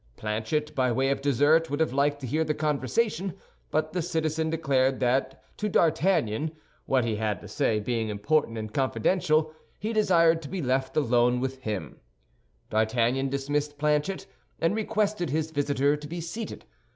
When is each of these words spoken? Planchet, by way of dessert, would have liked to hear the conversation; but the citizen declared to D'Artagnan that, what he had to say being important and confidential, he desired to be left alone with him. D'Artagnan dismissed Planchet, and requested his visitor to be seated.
Planchet, 0.17 0.73
by 0.73 0.91
way 0.91 1.11
of 1.11 1.21
dessert, 1.21 1.69
would 1.69 1.79
have 1.79 1.93
liked 1.93 2.21
to 2.21 2.25
hear 2.25 2.43
the 2.43 2.55
conversation; 2.55 3.35
but 3.69 3.93
the 3.93 4.01
citizen 4.01 4.49
declared 4.49 4.99
to 4.99 5.69
D'Artagnan 5.69 6.45
that, 6.47 6.55
what 6.87 7.05
he 7.05 7.17
had 7.17 7.39
to 7.41 7.47
say 7.47 7.79
being 7.79 8.09
important 8.09 8.57
and 8.57 8.73
confidential, 8.73 9.53
he 9.77 9.93
desired 9.93 10.41
to 10.41 10.49
be 10.49 10.59
left 10.59 10.97
alone 10.97 11.39
with 11.39 11.59
him. 11.61 11.99
D'Artagnan 12.71 13.29
dismissed 13.29 13.77
Planchet, 13.77 14.25
and 14.59 14.75
requested 14.75 15.29
his 15.29 15.51
visitor 15.51 15.95
to 15.95 16.07
be 16.07 16.19
seated. 16.19 16.65